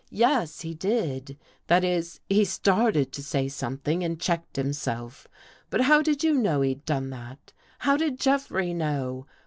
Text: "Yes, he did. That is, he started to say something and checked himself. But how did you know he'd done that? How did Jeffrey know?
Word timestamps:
"Yes, 0.09 0.61
he 0.61 0.73
did. 0.73 1.37
That 1.67 1.83
is, 1.83 2.21
he 2.27 2.43
started 2.43 3.11
to 3.11 3.21
say 3.21 3.47
something 3.47 4.03
and 4.03 4.19
checked 4.19 4.55
himself. 4.55 5.27
But 5.69 5.81
how 5.81 6.01
did 6.01 6.23
you 6.23 6.33
know 6.33 6.61
he'd 6.61 6.85
done 6.85 7.11
that? 7.11 7.53
How 7.77 7.97
did 7.97 8.19
Jeffrey 8.19 8.73
know? 8.73 9.27